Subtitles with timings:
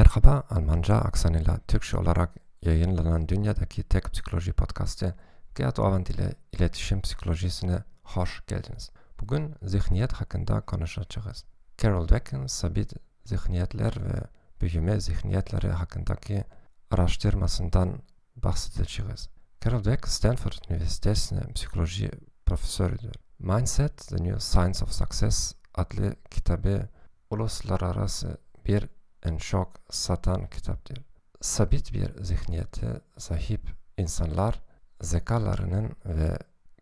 [0.00, 2.30] Merhaba, Almanca aksanıyla Türkçe olarak
[2.62, 5.14] yayınlanan dünyadaki tek psikoloji podcastı
[5.54, 8.90] Gerd Orwand ile iletişim psikolojisine hoş geldiniz.
[9.20, 11.44] Bugün zihniyet hakkında konuşacağız.
[11.78, 12.92] Carol Dweck'in sabit
[13.24, 14.22] zihniyetler ve
[14.60, 16.44] büyüme zihniyetleri hakkındaki
[16.90, 18.02] araştırmasından
[18.36, 19.28] bahsedeceğiz.
[19.64, 22.10] Carol Dweck, Stanford Üniversitesi'nin psikoloji
[22.46, 23.14] profesörüdür.
[23.38, 26.88] Mindset, The New Science of Success adlı kitabı
[27.30, 28.88] uluslararası bir
[29.24, 30.98] en çok satan kitaptır.
[31.40, 33.60] Sabit bir zihniyete sahip
[33.96, 34.60] insanlar
[35.00, 36.38] zekalarının ve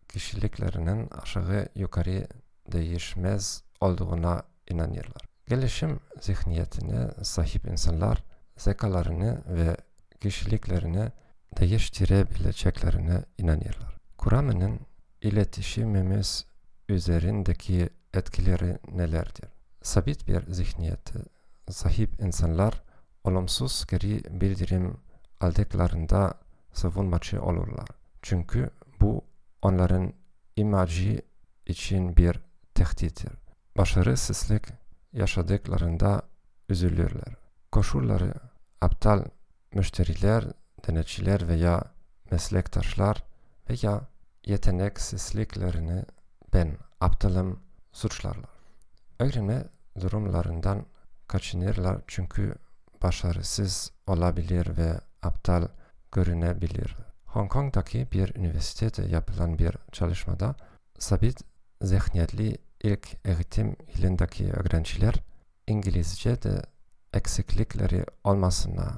[0.09, 2.27] kişiliklerinin aşağı yukarı
[2.71, 5.21] değişmez olduğuna inanırlar.
[5.47, 8.23] Gelişim zihniyetine sahip insanlar
[8.57, 9.77] zekalarını ve
[10.21, 11.11] kişiliklerini
[11.57, 13.97] değiştirebileceklerine inanırlar.
[14.17, 14.79] Kuramının
[15.21, 16.45] iletişimimiz
[16.89, 19.49] üzerindeki etkileri nelerdir?
[19.81, 21.19] Sabit bir zihniyete
[21.69, 22.83] sahip insanlar
[23.23, 24.97] olumsuz geri bildirim
[25.39, 26.33] aldıklarında
[26.73, 27.87] savunmacı olurlar.
[28.21, 28.69] Çünkü
[29.01, 29.25] bu
[29.61, 30.13] onların
[30.55, 31.21] imajı
[31.65, 32.39] için bir
[32.75, 33.31] tehdittir.
[33.77, 34.67] Başarısızlık
[35.13, 36.21] yaşadıklarında
[36.69, 37.35] üzülürler.
[37.71, 38.33] Koşulları
[38.81, 39.23] aptal
[39.73, 40.43] müşteriler,
[40.87, 41.83] denetçiler veya
[42.31, 43.23] meslektaşlar
[43.69, 44.01] veya
[44.45, 46.03] yeteneksizliklerini
[46.53, 47.59] ben aptalım
[47.91, 48.49] suçlarlar.
[49.19, 49.63] Öğrenme
[50.01, 50.85] durumlarından
[51.29, 52.55] kaçınırlar çünkü
[53.03, 55.67] başarısız olabilir ve aptal
[56.11, 56.95] görünebilir.
[57.25, 60.55] Hong Kong'daki bir üniversitede yapılan bir çalışmada
[60.99, 61.41] sabit
[61.81, 65.15] zihniyetli ilk eğitim yılındaki öğrenciler
[65.67, 66.61] İngilizce'de
[67.13, 68.97] eksiklikleri olmasına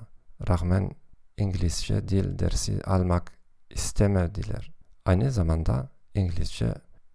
[0.49, 0.91] rağmen
[1.37, 3.31] İngilizce dil dersi almak
[3.69, 4.71] istemediler.
[5.05, 6.73] Aynı zamanda İngilizce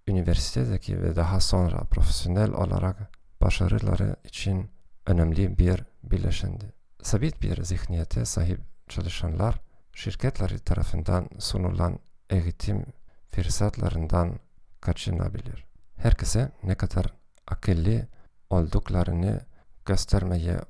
[0.09, 2.97] üniversitedeki ve daha sonra profesyonel olarak
[3.41, 4.71] başarıları için
[5.07, 6.73] önemli bir bileşendi.
[7.03, 9.61] Sabit bir zihniyete sahip çalışanlar
[9.93, 11.99] şirketleri tarafından sunulan
[12.31, 12.87] eğitim
[13.31, 14.41] fırsatlarından
[14.81, 15.65] kaçınabilir.
[15.97, 17.07] Herkese ne kadar
[17.47, 18.07] akıllı
[18.51, 19.41] olduklarını
[19.85, 20.61] göstermeye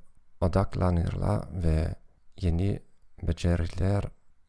[0.40, 1.94] odaklanırlar ve
[2.40, 2.80] yeni
[3.22, 4.04] beceriler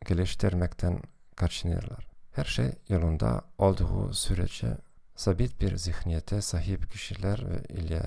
[0.05, 1.01] geliştirmekten
[1.35, 2.07] kaçınırlar.
[2.31, 4.77] Her şey yolunda olduğu sürece
[5.15, 7.37] sabit bir zihniyete sahip kişiler
[7.69, 8.01] ile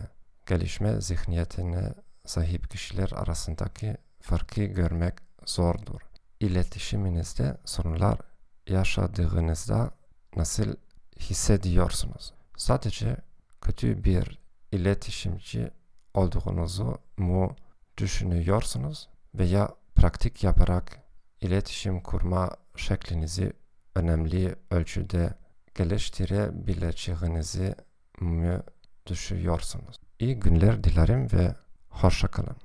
[0.47, 1.95] gelişme zihniyetine
[2.27, 5.15] sahip kişiler arasındaki farkı görmek
[5.47, 6.01] zordur.
[6.41, 8.19] İletişiminizde sorunlar
[8.67, 9.91] yaşadığınızda
[10.37, 10.75] nasıl
[11.21, 12.33] hissediyorsunuz?
[12.57, 13.17] Sadece
[13.61, 14.39] kötü bir
[14.73, 15.71] iletişimci
[16.15, 17.57] olduğunuzu mu
[17.97, 21.03] düşünüyorsunuz veya pratik yaparak
[21.41, 23.53] iletişim kurma şeklinizi
[23.95, 25.35] önemli ölçüde
[25.75, 27.75] geliştirebileceğinizi
[28.21, 28.61] mi
[29.11, 29.97] düşünüyorsunuz?
[30.19, 31.55] İyi günler dilerim ve
[31.89, 32.57] hoşçakalın.